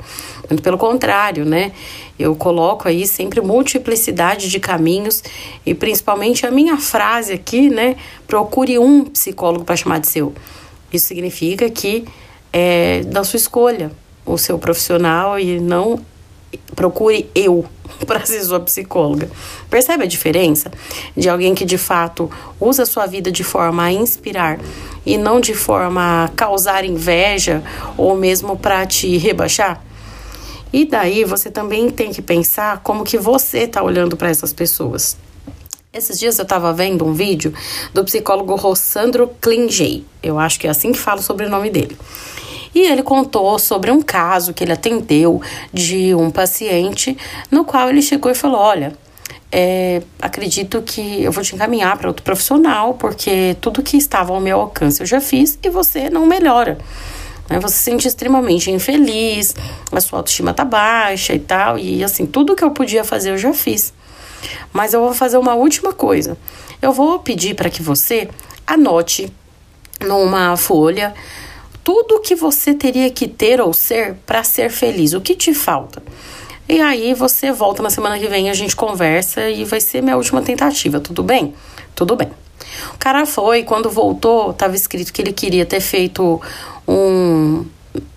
Muito 0.49 0.63
pelo 0.63 0.77
contrário, 0.77 1.43
né? 1.43 1.73
Eu 2.17 2.35
coloco 2.35 2.87
aí 2.87 3.05
sempre 3.05 3.41
multiplicidade 3.41 4.49
de 4.49 4.59
caminhos 4.59 5.23
e 5.65 5.73
principalmente 5.73 6.45
a 6.45 6.51
minha 6.51 6.77
frase 6.77 7.33
aqui, 7.33 7.69
né? 7.69 7.97
Procure 8.25 8.79
um 8.79 9.05
psicólogo 9.05 9.65
para 9.65 9.75
chamar 9.75 9.99
de 9.99 10.07
seu. 10.07 10.33
Isso 10.91 11.07
significa 11.07 11.69
que 11.69 12.05
é 12.51 13.01
da 13.01 13.23
sua 13.23 13.37
escolha 13.37 13.91
o 14.25 14.37
seu 14.37 14.57
profissional 14.57 15.39
e 15.39 15.59
não 15.59 15.99
procure 16.75 17.29
eu 17.35 17.65
para 18.05 18.25
ser 18.25 18.43
sua 18.43 18.59
psicóloga. 18.59 19.29
Percebe 19.69 20.03
a 20.03 20.07
diferença 20.07 20.71
de 21.15 21.29
alguém 21.29 21.53
que 21.53 21.65
de 21.65 21.77
fato 21.77 22.29
usa 22.59 22.85
sua 22.85 23.05
vida 23.05 23.31
de 23.31 23.43
forma 23.43 23.83
a 23.83 23.91
inspirar 23.91 24.59
e 25.05 25.17
não 25.17 25.39
de 25.39 25.53
forma 25.53 26.25
a 26.25 26.27
causar 26.29 26.85
inveja 26.85 27.63
ou 27.97 28.15
mesmo 28.15 28.57
para 28.57 28.85
te 28.85 29.17
rebaixar? 29.17 29.83
E 30.71 30.85
daí 30.85 31.23
você 31.23 31.49
também 31.49 31.89
tem 31.89 32.11
que 32.11 32.21
pensar 32.21 32.79
como 32.83 33.03
que 33.03 33.17
você 33.17 33.59
está 33.59 33.81
olhando 33.81 34.15
para 34.15 34.29
essas 34.29 34.53
pessoas. 34.53 35.17
Esses 35.91 36.19
dias 36.19 36.37
eu 36.37 36.43
estava 36.43 36.71
vendo 36.71 37.03
um 37.03 37.13
vídeo 37.13 37.51
do 37.91 38.05
psicólogo 38.05 38.55
Rossandro 38.55 39.27
Klingey. 39.41 40.05
Eu 40.21 40.37
acho 40.37 40.59
que 40.59 40.67
é 40.67 40.69
assim 40.69 40.91
que 40.91 40.99
fala 40.99 41.19
sobre 41.19 41.47
o 41.47 41.49
nome 41.49 41.71
dele. 41.71 41.97
E 42.73 42.81
ele 42.81 43.03
contou 43.03 43.57
sobre 43.57 43.91
um 43.91 44.01
caso 44.01 44.53
que 44.53 44.63
ele 44.63 44.71
atendeu 44.71 45.41
de 45.73 46.13
um 46.13 46.29
paciente 46.29 47.17
no 47.49 47.65
qual 47.65 47.89
ele 47.89 48.01
chegou 48.01 48.31
e 48.31 48.35
falou: 48.35 48.59
Olha, 48.59 48.93
é, 49.51 50.01
acredito 50.21 50.81
que 50.81 51.23
eu 51.23 51.31
vou 51.31 51.43
te 51.43 51.55
encaminhar 51.55 51.97
para 51.97 52.07
outro 52.07 52.23
profissional, 52.23 52.93
porque 52.93 53.57
tudo 53.59 53.81
que 53.81 53.97
estava 53.97 54.33
ao 54.33 54.39
meu 54.39 54.59
alcance 54.59 55.01
eu 55.01 55.05
já 55.07 55.19
fiz 55.19 55.57
e 55.63 55.69
você 55.69 56.09
não 56.09 56.25
melhora. 56.25 56.77
Né? 57.49 57.59
Você 57.59 57.75
se 57.75 57.83
sente 57.83 58.07
extremamente 58.07 58.69
infeliz, 58.69 59.55
a 59.91 59.99
sua 59.99 60.19
autoestima 60.19 60.53
tá 60.53 60.63
baixa 60.63 61.33
e 61.33 61.39
tal, 61.39 61.79
e 61.79 62.03
assim, 62.03 62.25
tudo 62.25 62.55
que 62.55 62.63
eu 62.63 62.71
podia 62.71 63.03
fazer 63.03 63.31
eu 63.31 63.37
já 63.37 63.53
fiz. 63.53 63.91
Mas 64.71 64.93
eu 64.93 65.01
vou 65.01 65.13
fazer 65.13 65.37
uma 65.37 65.55
última 65.55 65.91
coisa. 65.91 66.37
Eu 66.81 66.93
vou 66.93 67.19
pedir 67.19 67.55
para 67.55 67.69
que 67.69 67.81
você 67.81 68.29
anote 68.65 69.33
numa 69.99 70.55
folha 70.55 71.13
tudo 71.83 72.19
que 72.19 72.35
você 72.35 72.73
teria 72.73 73.09
que 73.09 73.27
ter 73.27 73.59
ou 73.61 73.73
ser 73.73 74.15
para 74.25 74.43
ser 74.43 74.69
feliz. 74.69 75.13
O 75.13 75.21
que 75.21 75.35
te 75.35 75.53
falta? 75.53 76.01
E 76.67 76.79
aí 76.79 77.13
você 77.13 77.51
volta 77.51 77.81
na 77.81 77.89
semana 77.89 78.19
que 78.19 78.27
vem, 78.27 78.49
a 78.49 78.53
gente 78.53 78.75
conversa 78.75 79.49
e 79.49 79.65
vai 79.65 79.81
ser 79.81 80.03
minha 80.03 80.15
última 80.15 80.41
tentativa, 80.41 80.99
tudo 80.99 81.23
bem? 81.23 81.53
Tudo 81.95 82.15
bem. 82.15 82.29
O 82.93 82.97
cara 82.99 83.25
foi, 83.25 83.63
quando 83.63 83.89
voltou, 83.89 84.51
estava 84.51 84.75
escrito 84.75 85.11
que 85.11 85.21
ele 85.21 85.33
queria 85.33 85.65
ter 85.65 85.79
feito 85.79 86.39
um 86.87 87.65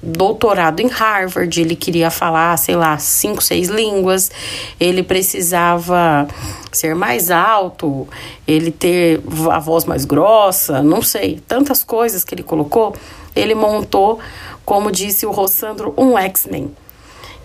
doutorado 0.03 0.81
em 0.81 0.89
Harvard, 0.89 1.61
ele 1.61 1.75
queria 1.75 2.11
falar, 2.11 2.57
sei 2.59 2.77
lá, 2.77 2.99
cinco, 2.99 3.43
seis 3.43 3.69
línguas, 3.69 4.31
ele 4.79 5.03
precisava 5.03 6.29
ser 6.71 6.95
mais 6.95 7.31
alto, 7.31 8.07
ele 8.47 8.71
ter 8.71 9.23
a 9.51 9.59
voz 9.59 9.85
mais 9.85 10.05
grossa, 10.05 10.83
não 10.83 11.01
sei, 11.01 11.41
tantas 11.49 11.83
coisas 11.83 12.23
que 12.23 12.35
ele 12.35 12.43
colocou, 12.43 12.95
ele 13.35 13.55
montou, 13.55 14.19
como 14.65 14.91
disse 14.91 15.27
o 15.27 15.31
Rossandro, 15.31 15.95
um 15.97 16.19
X-Men. 16.19 16.75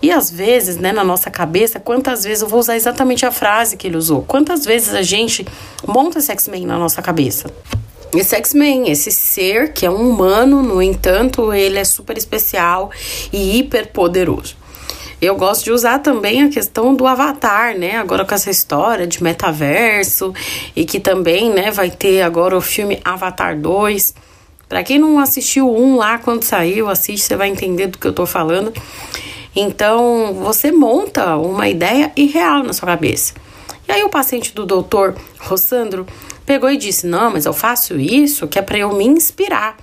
E 0.00 0.12
às 0.12 0.30
vezes, 0.30 0.76
né, 0.76 0.92
na 0.92 1.02
nossa 1.02 1.30
cabeça, 1.30 1.80
quantas 1.80 2.22
vezes 2.22 2.42
eu 2.42 2.48
vou 2.48 2.60
usar 2.60 2.76
exatamente 2.76 3.26
a 3.26 3.32
frase 3.32 3.76
que 3.76 3.86
ele 3.86 3.96
usou? 3.96 4.22
Quantas 4.22 4.64
vezes 4.64 4.94
a 4.94 5.02
gente 5.02 5.44
monta 5.86 6.18
esse 6.18 6.30
X-Men 6.30 6.66
na 6.66 6.78
nossa 6.78 7.02
cabeça? 7.02 7.52
esse 8.16 8.34
X-Men, 8.36 8.90
esse 8.90 9.10
ser 9.10 9.72
que 9.72 9.84
é 9.84 9.90
um 9.90 10.08
humano, 10.08 10.62
no 10.62 10.80
entanto, 10.80 11.52
ele 11.52 11.78
é 11.78 11.84
super 11.84 12.16
especial 12.16 12.90
e 13.32 13.58
hiper 13.58 13.92
poderoso. 13.92 14.56
Eu 15.20 15.34
gosto 15.34 15.64
de 15.64 15.72
usar 15.72 15.98
também 15.98 16.44
a 16.44 16.48
questão 16.48 16.94
do 16.94 17.06
avatar, 17.06 17.76
né? 17.76 17.96
Agora 17.96 18.24
com 18.24 18.34
essa 18.34 18.50
história 18.50 19.04
de 19.04 19.22
metaverso 19.22 20.32
e 20.76 20.84
que 20.84 21.00
também, 21.00 21.50
né, 21.50 21.72
vai 21.72 21.90
ter 21.90 22.22
agora 22.22 22.56
o 22.56 22.60
filme 22.60 23.00
Avatar 23.04 23.58
2. 23.58 24.14
Para 24.68 24.84
quem 24.84 24.98
não 24.98 25.18
assistiu 25.18 25.74
um 25.74 25.96
lá 25.96 26.18
quando 26.18 26.42
saiu, 26.42 26.88
assiste, 26.88 27.24
você 27.24 27.36
vai 27.36 27.48
entender 27.48 27.86
do 27.86 27.98
que 27.98 28.06
eu 28.06 28.12
tô 28.12 28.26
falando. 28.26 28.72
Então, 29.56 30.34
você 30.34 30.70
monta 30.70 31.36
uma 31.36 31.68
ideia 31.68 32.12
irreal 32.14 32.62
na 32.62 32.72
sua 32.72 32.86
cabeça. 32.86 33.34
E 33.88 33.92
aí 33.92 34.04
o 34.04 34.10
paciente 34.10 34.54
do 34.54 34.66
doutor 34.66 35.16
Rossandro 35.40 36.06
pegou 36.44 36.70
e 36.70 36.76
disse: 36.76 37.06
Não, 37.06 37.30
mas 37.30 37.46
eu 37.46 37.54
faço 37.54 37.98
isso 37.98 38.46
que 38.46 38.58
é 38.58 38.62
para 38.62 38.78
eu 38.78 38.92
me 38.94 39.06
inspirar. 39.06 39.76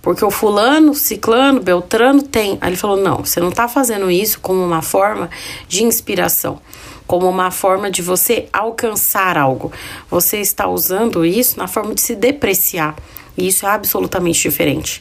Porque 0.00 0.24
o 0.24 0.30
fulano, 0.30 0.94
ciclano, 0.94 1.60
beltrano 1.60 2.22
tem. 2.22 2.56
Aí 2.60 2.70
ele 2.70 2.76
falou: 2.76 2.96
Não, 2.96 3.24
você 3.24 3.40
não 3.40 3.48
está 3.48 3.66
fazendo 3.66 4.08
isso 4.08 4.38
como 4.40 4.64
uma 4.64 4.80
forma 4.80 5.28
de 5.66 5.82
inspiração, 5.82 6.60
como 7.04 7.28
uma 7.28 7.50
forma 7.50 7.90
de 7.90 8.00
você 8.00 8.48
alcançar 8.52 9.36
algo. 9.36 9.72
Você 10.08 10.38
está 10.38 10.68
usando 10.68 11.26
isso 11.26 11.58
na 11.58 11.66
forma 11.66 11.94
de 11.94 12.00
se 12.00 12.14
depreciar. 12.14 12.94
E 13.38 13.46
isso 13.46 13.64
é 13.64 13.70
absolutamente 13.70 14.42
diferente. 14.42 15.00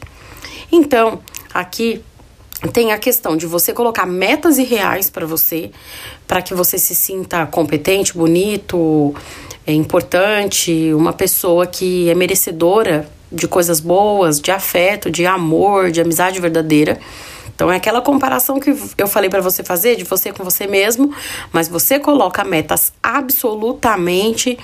Então, 0.72 1.20
aqui 1.54 2.02
tem 2.72 2.92
a 2.92 2.98
questão 2.98 3.36
de 3.36 3.46
você 3.46 3.74
colocar 3.74 4.06
metas 4.06 4.58
irreais 4.58 5.10
para 5.10 5.26
você, 5.26 5.72
para 6.28 6.42
que 6.42 6.54
você 6.54 6.78
se 6.78 6.96
sinta 6.96 7.46
competente, 7.46 8.16
bonito, 8.16 9.14
é 9.66 9.74
importante, 9.74 10.94
uma 10.94 11.14
pessoa 11.14 11.68
que 11.68 12.10
é 12.10 12.16
merecedora 12.16 13.10
de 13.32 13.48
coisas 13.48 13.80
boas, 13.80 14.40
de 14.40 14.52
afeto, 14.52 15.12
de 15.12 15.26
amor, 15.26 15.92
de 15.92 16.00
amizade 16.00 16.40
verdadeira. 16.40 17.00
Então 17.54 17.72
é 17.72 17.76
aquela 17.76 18.02
comparação 18.02 18.60
que 18.60 18.76
eu 18.98 19.08
falei 19.08 19.30
para 19.30 19.42
você 19.42 19.64
fazer 19.64 19.96
de 19.96 20.04
você 20.04 20.32
com 20.32 20.44
você 20.44 20.68
mesmo, 20.68 21.14
mas 21.52 21.68
você 21.68 22.00
coloca 22.00 22.44
metas 22.44 22.94
absolutamente 23.02 24.58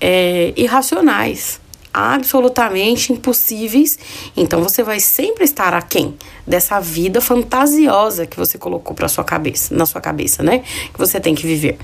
é, 0.00 0.52
irracionais, 0.56 1.58
absolutamente 1.96 3.10
impossíveis. 3.10 3.98
Então 4.36 4.62
você 4.62 4.82
vai 4.82 5.00
sempre 5.00 5.44
estar 5.44 5.72
aquém 5.72 6.14
dessa 6.46 6.78
vida 6.78 7.22
fantasiosa 7.22 8.26
que 8.26 8.36
você 8.36 8.58
colocou 8.58 8.94
para 8.94 9.08
sua 9.08 9.24
cabeça, 9.24 9.74
na 9.74 9.86
sua 9.86 9.98
cabeça, 9.98 10.42
né? 10.42 10.58
Que 10.92 10.98
você 10.98 11.18
tem 11.18 11.34
que 11.34 11.46
viver. 11.46 11.78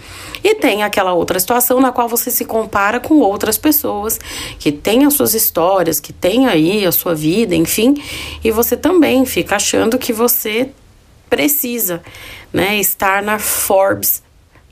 E 0.45 0.55
tem 0.57 0.83
aquela 0.83 1.15
outra 1.15 1.41
situação 1.41 1.81
na 1.81 1.91
qual 1.91 2.11
você 2.11 2.31
se 2.31 2.45
compara 2.45 3.01
com 3.01 3.15
outras 3.21 3.57
pessoas 3.57 4.21
que 4.59 4.71
têm 4.71 5.07
as 5.07 5.15
suas 5.15 5.33
histórias, 5.33 5.99
que 5.99 6.13
têm 6.13 6.47
aí 6.47 6.85
a 6.85 6.93
sua 6.93 7.15
vida, 7.15 7.55
enfim, 7.55 7.95
e 8.45 8.51
você 8.51 8.77
também 8.77 9.25
fica 9.25 9.57
achando 9.57 9.99
que 9.99 10.13
você 10.13 10.69
precisa, 11.31 12.03
né, 12.53 12.79
estar 12.79 13.23
na 13.23 13.39
Forbes, 13.39 14.23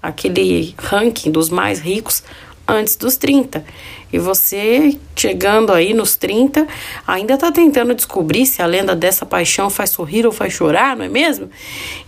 aquele 0.02 0.74
ranking 0.76 1.30
dos 1.30 1.48
mais 1.48 1.78
ricos 1.78 2.22
antes 2.70 2.96
dos 2.96 3.16
30. 3.16 3.64
E 4.12 4.18
você, 4.18 4.98
chegando 5.14 5.72
aí 5.72 5.94
nos 5.94 6.16
30, 6.16 6.66
ainda 7.06 7.34
está 7.34 7.52
tentando 7.52 7.94
descobrir 7.94 8.46
se 8.46 8.62
a 8.62 8.66
lenda 8.66 8.96
dessa 8.96 9.24
paixão 9.24 9.70
faz 9.70 9.90
sorrir 9.90 10.26
ou 10.26 10.32
faz 10.32 10.52
chorar, 10.52 10.96
não 10.96 11.04
é 11.04 11.08
mesmo? 11.08 11.50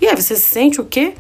E 0.01 0.07
aí 0.07 0.17
você 0.17 0.35
se 0.35 0.43
sente 0.43 0.81
o 0.81 0.85
quê? 0.85 1.15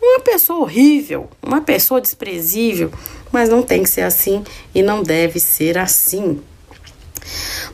Uma 0.00 0.20
pessoa 0.20 0.60
horrível, 0.60 1.28
uma 1.42 1.60
pessoa 1.60 2.00
desprezível, 2.00 2.90
mas 3.32 3.48
não 3.48 3.62
tem 3.62 3.82
que 3.82 3.90
ser 3.90 4.02
assim 4.02 4.44
e 4.74 4.82
não 4.82 5.02
deve 5.02 5.40
ser 5.40 5.78
assim. 5.78 6.40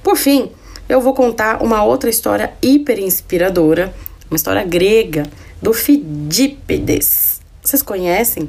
Por 0.02 0.16
fim, 0.16 0.50
eu 0.88 1.00
vou 1.00 1.14
contar 1.14 1.62
uma 1.62 1.82
outra 1.82 2.08
história 2.08 2.54
hiper 2.62 2.98
inspiradora, 2.98 3.94
uma 4.30 4.36
história 4.36 4.62
grega 4.64 5.24
do 5.60 5.72
Fidípedes. 5.72 7.40
Vocês 7.62 7.82
conhecem 7.82 8.48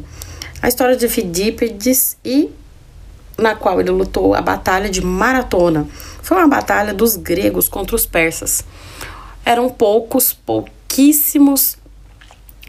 a 0.61 0.67
história 0.67 0.95
de 0.95 1.07
Fidípedes 1.07 2.15
e 2.23 2.49
na 3.37 3.55
qual 3.55 3.79
ele 3.79 3.91
lutou 3.91 4.33
a 4.33 4.41
batalha 4.41 4.89
de 4.89 5.03
Maratona. 5.03 5.87
Foi 6.21 6.37
uma 6.37 6.47
batalha 6.47 6.93
dos 6.93 7.15
gregos 7.15 7.67
contra 7.67 7.95
os 7.95 8.05
persas. 8.05 8.63
Eram 9.45 9.69
poucos, 9.69 10.33
pouquíssimos 10.33 11.77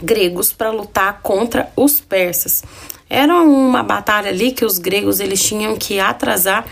gregos 0.03 0.53
para 0.53 0.71
lutar 0.71 1.21
contra 1.23 1.71
os 1.77 2.01
persas. 2.01 2.65
Era 3.09 3.35
uma 3.43 3.83
batalha 3.83 4.31
ali 4.31 4.53
que 4.53 4.65
os 4.65 4.79
gregos 4.79 5.21
eles 5.21 5.43
tinham 5.43 5.77
que 5.77 6.01
atrasar 6.01 6.65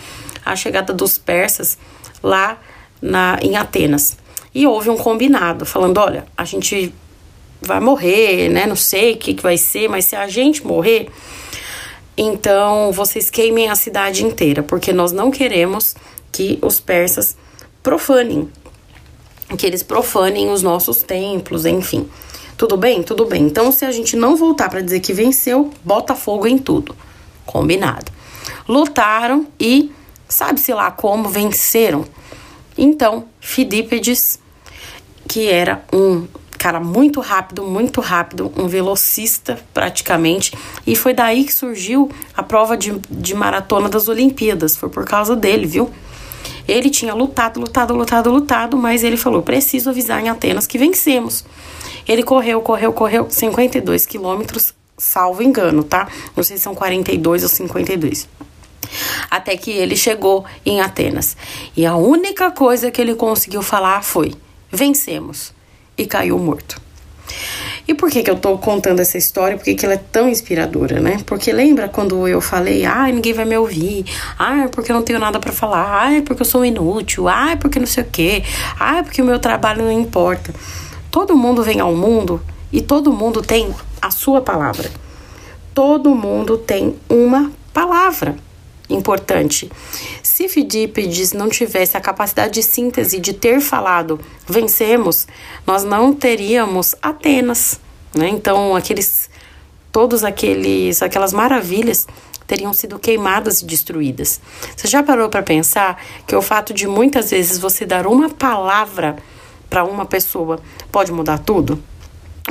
a 0.44 0.56
chegada 0.56 0.92
dos 0.92 1.18
persas 1.18 1.78
lá 2.22 2.58
na, 3.00 3.38
em 3.42 3.56
Atenas. 3.56 4.16
E 4.54 4.66
houve 4.66 4.90
um 4.90 4.96
combinado, 4.96 5.64
falando: 5.64 5.98
olha, 5.98 6.26
a 6.36 6.44
gente 6.44 6.92
vai 7.60 7.80
morrer, 7.80 8.48
né? 8.48 8.66
Não 8.66 8.76
sei 8.76 9.12
o 9.12 9.16
que, 9.16 9.34
que 9.34 9.42
vai 9.42 9.56
ser, 9.56 9.88
mas 9.88 10.04
se 10.04 10.16
a 10.16 10.26
gente 10.26 10.66
morrer, 10.66 11.08
então 12.16 12.92
vocês 12.92 13.30
queimem 13.30 13.68
a 13.68 13.74
cidade 13.74 14.24
inteira, 14.24 14.62
porque 14.62 14.92
nós 14.92 15.12
não 15.12 15.30
queremos 15.30 15.94
que 16.30 16.58
os 16.62 16.80
persas 16.80 17.36
profanem, 17.82 18.50
que 19.56 19.66
eles 19.66 19.82
profanem 19.82 20.50
os 20.50 20.62
nossos 20.62 21.02
templos, 21.02 21.66
enfim. 21.66 22.08
Tudo 22.56 22.76
bem? 22.76 23.02
Tudo 23.02 23.24
bem. 23.24 23.42
Então, 23.42 23.72
se 23.72 23.84
a 23.84 23.90
gente 23.90 24.14
não 24.14 24.36
voltar 24.36 24.68
para 24.68 24.80
dizer 24.80 25.00
que 25.00 25.12
venceu, 25.12 25.72
bota 25.84 26.14
fogo 26.14 26.46
em 26.46 26.58
tudo. 26.58 26.94
Combinado. 27.44 28.12
Lutaram 28.68 29.46
e 29.58 29.90
sabe-se 30.28 30.72
lá 30.72 30.90
como 30.90 31.28
venceram. 31.28 32.04
Então, 32.76 33.26
Fidípedes, 33.40 34.38
que 35.28 35.48
era 35.48 35.84
um 35.92 36.26
cara 36.62 36.78
muito 36.78 37.20
rápido, 37.20 37.64
muito 37.64 38.00
rápido, 38.00 38.52
um 38.56 38.68
velocista 38.68 39.58
praticamente. 39.74 40.52
E 40.86 40.94
foi 40.94 41.12
daí 41.12 41.42
que 41.42 41.52
surgiu 41.52 42.08
a 42.36 42.42
prova 42.42 42.76
de, 42.76 42.96
de 43.10 43.34
maratona 43.34 43.88
das 43.88 44.06
Olimpíadas. 44.06 44.76
Foi 44.76 44.88
por 44.88 45.04
causa 45.04 45.34
dele, 45.34 45.66
viu? 45.66 45.90
Ele 46.68 46.88
tinha 46.88 47.14
lutado, 47.14 47.58
lutado, 47.58 47.92
lutado, 47.92 48.30
lutado, 48.30 48.76
mas 48.76 49.02
ele 49.02 49.16
falou: 49.16 49.42
preciso 49.42 49.90
avisar 49.90 50.22
em 50.22 50.28
Atenas 50.28 50.64
que 50.64 50.78
vencemos. 50.78 51.44
Ele 52.06 52.22
correu, 52.22 52.60
correu, 52.60 52.92
correu 52.92 53.26
52 53.28 54.06
quilômetros, 54.06 54.72
salvo 54.96 55.42
engano, 55.42 55.82
tá? 55.82 56.06
Não 56.36 56.44
sei 56.44 56.56
se 56.56 56.62
são 56.62 56.76
42 56.76 57.42
ou 57.42 57.48
52 57.48 58.28
até 59.30 59.56
que 59.56 59.70
ele 59.70 59.96
chegou 59.96 60.44
em 60.66 60.80
Atenas. 60.80 61.36
E 61.74 61.86
a 61.86 61.96
única 61.96 62.50
coisa 62.50 62.90
que 62.90 63.00
ele 63.00 63.16
conseguiu 63.16 63.62
falar 63.62 64.04
foi: 64.04 64.32
vencemos 64.70 65.52
e 65.96 66.06
caiu 66.06 66.38
morto. 66.38 66.80
E 67.86 67.94
por 67.94 68.10
que, 68.10 68.22
que 68.22 68.30
eu 68.30 68.36
tô 68.36 68.56
contando 68.58 69.00
essa 69.00 69.18
história? 69.18 69.56
Por 69.56 69.64
que, 69.64 69.74
que 69.74 69.84
ela 69.84 69.94
é 69.94 70.00
tão 70.10 70.28
inspiradora, 70.28 71.00
né? 71.00 71.18
Porque 71.26 71.52
lembra 71.52 71.88
quando 71.88 72.28
eu 72.28 72.40
falei, 72.40 72.84
ah, 72.84 73.08
ninguém 73.08 73.32
vai 73.32 73.44
me 73.44 73.56
ouvir, 73.56 74.04
ah, 74.38 74.68
porque 74.70 74.92
eu 74.92 74.96
não 74.96 75.02
tenho 75.02 75.18
nada 75.18 75.40
para 75.40 75.52
falar, 75.52 76.08
ah, 76.08 76.22
porque 76.24 76.42
eu 76.42 76.46
sou 76.46 76.64
inútil, 76.64 77.28
ah, 77.28 77.56
porque 77.60 77.80
não 77.80 77.86
sei 77.86 78.04
o 78.04 78.06
quê, 78.06 78.44
ah, 78.78 79.02
porque 79.02 79.20
o 79.20 79.24
meu 79.24 79.38
trabalho 79.38 79.82
não 79.82 79.92
importa. 79.92 80.54
Todo 81.10 81.36
mundo 81.36 81.62
vem 81.62 81.80
ao 81.80 81.94
mundo 81.94 82.40
e 82.72 82.80
todo 82.80 83.12
mundo 83.12 83.42
tem 83.42 83.74
a 84.00 84.10
sua 84.10 84.40
palavra. 84.40 84.88
Todo 85.74 86.14
mundo 86.14 86.58
tem 86.58 86.94
uma 87.08 87.50
palavra 87.74 88.36
importante. 88.88 89.70
Se 90.34 90.48
Fidípides 90.48 91.34
não 91.34 91.50
tivesse 91.50 91.94
a 91.94 92.00
capacidade 92.00 92.54
de 92.54 92.62
síntese 92.62 93.20
de 93.20 93.34
ter 93.34 93.60
falado 93.60 94.18
vencemos, 94.46 95.28
nós 95.66 95.84
não 95.84 96.14
teríamos 96.14 96.94
Atenas, 97.02 97.78
né? 98.14 98.30
Então, 98.30 98.74
aqueles 98.74 99.28
todos 99.92 100.24
aqueles 100.24 101.02
aquelas 101.02 101.34
maravilhas 101.34 102.08
teriam 102.46 102.72
sido 102.72 102.98
queimadas 102.98 103.60
e 103.60 103.66
destruídas. 103.66 104.40
Você 104.74 104.88
já 104.88 105.02
parou 105.02 105.28
para 105.28 105.42
pensar 105.42 106.02
que 106.26 106.34
o 106.34 106.40
fato 106.40 106.72
de 106.72 106.86
muitas 106.86 107.30
vezes 107.30 107.58
você 107.58 107.84
dar 107.84 108.06
uma 108.06 108.30
palavra 108.30 109.18
para 109.68 109.84
uma 109.84 110.06
pessoa 110.06 110.60
pode 110.90 111.12
mudar 111.12 111.40
tudo? 111.40 111.78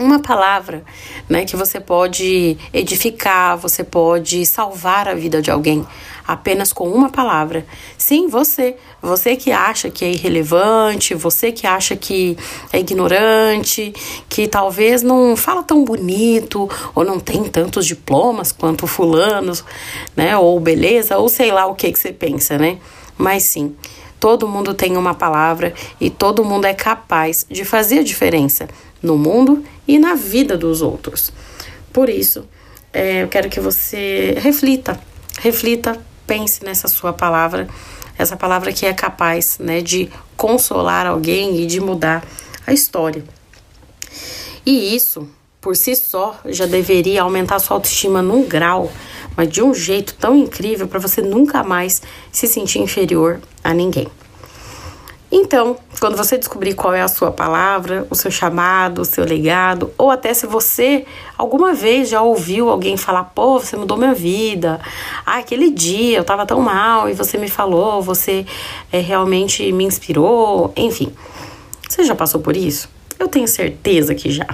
Uma 0.02 0.20
palavra, 0.20 0.84
né, 1.30 1.46
que 1.46 1.56
você 1.56 1.80
pode 1.80 2.58
edificar, 2.74 3.58
você 3.58 3.84
pode 3.84 4.46
salvar 4.46 5.08
a 5.08 5.14
vida 5.14 5.42
de 5.42 5.52
alguém 5.52 5.86
apenas 6.28 6.72
com 6.72 6.90
uma 6.90 7.10
palavra. 7.10 7.66
Sim, 7.98 8.28
você, 8.28 8.76
você 9.02 9.36
que 9.36 9.52
acha 9.52 9.90
que 9.90 10.06
é 10.06 10.12
irrelevante, 10.12 11.14
você 11.14 11.52
que 11.52 11.68
acha 11.68 11.96
que 11.96 12.38
é 12.72 12.80
ignorante, 12.80 13.94
que 14.30 14.48
talvez 14.48 15.02
não 15.02 15.36
fala 15.36 15.64
tão 15.64 15.84
bonito 15.84 16.70
ou 16.96 17.04
não 17.04 17.20
tem 17.20 17.44
tantos 17.44 17.86
diplomas 17.86 18.52
quanto 18.52 18.88
fulanos, 18.88 19.64
né, 20.16 20.38
ou 20.38 20.60
beleza, 20.60 21.18
ou 21.18 21.30
sei 21.30 21.52
lá 21.52 21.66
o 21.66 21.76
que 21.76 21.92
que 21.92 22.00
você 22.00 22.12
pensa, 22.12 22.58
né? 22.58 22.78
Mas 23.18 23.44
sim, 23.44 23.76
todo 24.20 24.48
mundo 24.48 24.74
tem 24.74 24.98
uma 24.98 25.14
palavra 25.14 25.74
e 26.00 26.10
todo 26.10 26.46
mundo 26.46 26.66
é 26.66 26.74
capaz 26.74 27.46
de 27.50 27.66
fazer 27.66 28.00
a 28.00 28.04
diferença 28.04 28.68
no 29.02 29.18
mundo 29.18 29.64
e 29.88 29.98
na 29.98 30.14
vida 30.14 30.58
dos 30.58 30.82
outros. 30.82 31.32
Por 31.92 32.10
isso, 32.10 32.46
é, 32.94 33.24
eu 33.24 33.28
quero 33.28 33.50
que 33.50 33.60
você 33.60 34.36
reflita, 34.40 35.00
reflita, 35.40 36.00
pense 36.28 36.64
nessa 36.64 36.88
sua 36.88 37.14
palavra, 37.14 37.68
essa 38.18 38.36
palavra 38.36 38.72
que 38.72 38.86
é 38.86 38.94
capaz 38.94 39.58
né, 39.60 39.82
de 39.82 40.10
consolar 40.38 41.06
alguém 41.06 41.62
e 41.62 41.66
de 41.66 41.80
mudar 41.80 42.24
a 42.66 42.74
história. 42.74 43.24
E 44.66 44.96
isso, 44.96 45.28
por 45.60 45.76
si 45.76 45.96
só, 45.96 46.40
já 46.46 46.66
deveria 46.66 47.24
aumentar 47.24 47.60
sua 47.60 47.78
autoestima 47.78 48.22
num 48.22 48.44
grau, 48.44 48.92
mas 49.36 49.50
de 49.50 49.62
um 49.62 49.74
jeito 49.74 50.14
tão 50.16 50.36
incrível 50.36 50.88
para 50.88 51.00
você 51.00 51.22
nunca 51.22 51.64
mais 51.64 52.02
se 52.32 52.48
sentir 52.48 52.80
inferior 52.80 53.40
a 53.64 53.74
ninguém. 53.74 54.08
Então, 55.32 55.78
quando 55.98 56.18
você 56.18 56.38
descobrir 56.38 56.74
qual 56.74 56.94
é 56.94 57.02
a 57.02 57.08
sua 57.08 57.32
palavra, 57.32 58.06
o 58.10 58.16
seu 58.16 58.30
chamado, 58.30 59.02
o 59.02 59.06
seu 59.06 59.24
legado, 59.24 59.94
ou 59.98 60.12
até 60.12 60.34
se 60.34 60.46
você 60.46 61.06
alguma 61.38 61.74
vez 61.74 62.10
já 62.10 62.22
ouviu 62.22 62.70
alguém 62.70 62.98
falar, 62.98 63.24
pô, 63.24 63.58
você 63.58 63.78
mudou 63.78 63.96
minha 63.96 64.14
vida, 64.14 64.82
ah, 65.26 65.38
aquele 65.38 65.72
dia 65.72 66.18
eu 66.18 66.24
tava 66.26 66.46
tão 66.46 66.60
mal 66.60 67.08
e 67.08 67.14
você 67.14 67.38
me 67.38 67.50
falou, 67.50 68.02
você 68.02 68.46
é, 68.92 69.00
realmente 69.00 69.72
me 69.72 69.86
inspirou, 69.86 70.74
enfim. 70.76 71.14
Você 71.88 72.04
já 72.04 72.14
passou 72.14 72.42
por 72.42 72.58
isso? 72.58 72.90
Eu 73.18 73.30
tenho 73.30 73.48
certeza 73.48 74.14
que 74.14 74.30
já. 74.30 74.48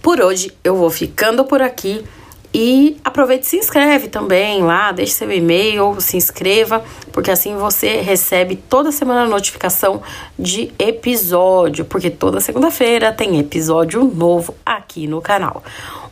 Por 0.02 0.20
hoje 0.20 0.52
eu 0.62 0.76
vou 0.76 0.90
ficando 0.90 1.44
por 1.44 1.62
aqui. 1.62 2.04
E 2.52 2.96
aproveite 3.04 3.46
e 3.46 3.50
se 3.50 3.56
inscreve 3.58 4.08
também 4.08 4.62
lá, 4.62 4.90
deixe 4.90 5.12
seu 5.12 5.30
e-mail, 5.30 6.00
se 6.00 6.16
inscreva, 6.16 6.82
porque 7.12 7.30
assim 7.30 7.54
você 7.56 8.00
recebe 8.00 8.56
toda 8.56 8.90
semana 8.90 9.28
notificação 9.28 10.02
de 10.38 10.72
episódio, 10.78 11.84
porque 11.84 12.08
toda 12.08 12.40
segunda-feira 12.40 13.12
tem 13.12 13.38
episódio 13.38 14.02
novo 14.02 14.54
aqui 14.64 15.06
no 15.06 15.20
canal. 15.20 15.62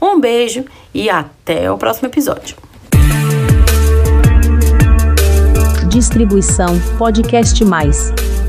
Um 0.00 0.20
beijo 0.20 0.66
e 0.92 1.08
até 1.08 1.72
o 1.72 1.78
próximo 1.78 2.08
episódio. 2.08 2.54
Distribuição 5.88 6.78